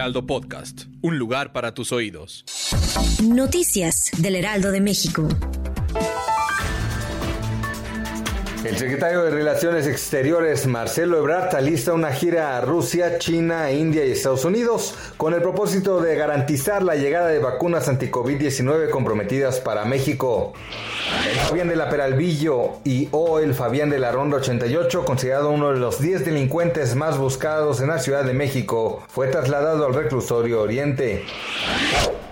[0.00, 2.46] Heraldo Podcast, un lugar para tus oídos.
[3.22, 5.28] Noticias del Heraldo de México.
[8.64, 14.12] El secretario de Relaciones Exteriores, Marcelo Ebrard, alista una gira a Rusia, China, India y
[14.12, 20.54] Estados Unidos con el propósito de garantizar la llegada de vacunas anti-COVID-19 comprometidas para México.
[21.28, 25.72] El Fabián de la Peralvillo y o el Fabián de la Ronda 88, considerado uno
[25.72, 30.62] de los 10 delincuentes más buscados en la Ciudad de México, fue trasladado al reclusorio
[30.62, 31.24] Oriente.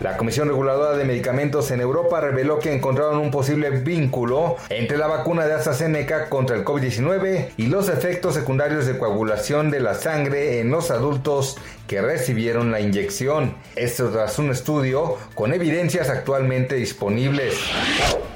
[0.00, 5.08] La Comisión Reguladora de Medicamentos en Europa reveló que encontraron un posible vínculo entre la
[5.08, 10.60] vacuna de AstraZeneca contra el COVID-19 y los efectos secundarios de coagulación de la sangre
[10.60, 11.56] en los adultos
[11.88, 13.56] que recibieron la inyección.
[13.74, 17.54] Esto tras un estudio con evidencias actualmente disponibles.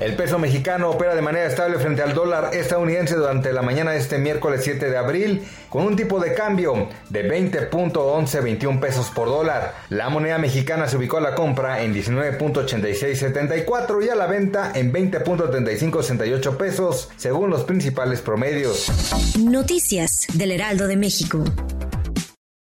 [0.02, 3.98] El peso mexicano opera de manera estable frente al dólar estadounidense durante la mañana de
[3.98, 9.76] este miércoles 7 de abril con un tipo de cambio de 20.1121 pesos por dólar.
[9.90, 14.92] La moneda mexicana se ubicó a la compra en 19.8674 y a la venta en
[14.92, 18.90] 20.3568 pesos según los principales promedios.
[19.38, 21.44] Noticias del Heraldo de México.